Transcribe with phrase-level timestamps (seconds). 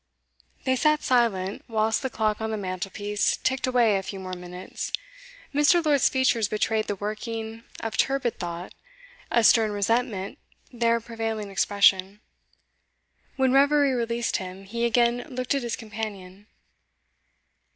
[0.63, 4.91] They sat silent whilst the clock on the mantelpiece ticked away a few more minutes.
[5.53, 5.85] Mr.
[5.85, 8.73] Lord's features betrayed the working of turbid thought,
[9.29, 10.39] a stern resentment
[10.73, 12.19] their prevailing expression.
[13.35, 16.47] When reverie released him, he again looked at his companion.